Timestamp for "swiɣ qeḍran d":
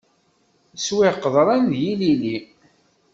0.85-1.73